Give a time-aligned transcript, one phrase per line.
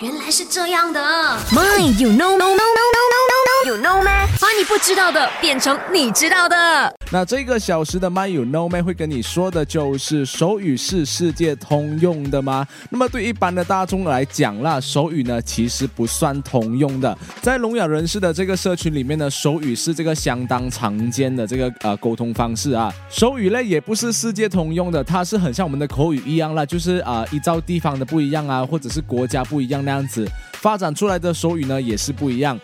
[0.00, 1.00] 原来是这样的。
[1.52, 4.26] My, you know, no, no, no, no, no, no, you know 吗？
[4.40, 6.95] 把你不知道的变成你知道的。
[7.12, 12.66] 那这个小时的 My You Know 妹会跟你说的就是手语是世界通用的吗？
[12.90, 17.16] 那么对一般的大众来讲啦，手语呢其实不算通用的。
[17.40, 22.92] 在聋哑人士的这个社群里面呢，手语是这个相当常见的这个呃沟通方式啊。
[23.08, 32.58] 手语类也不是世界通用的，它是很像我们的口语一样啦，就是啊、呃依照地方的不一样啊，或者是国家不一样那样子发展出来的手语呢也是不一样。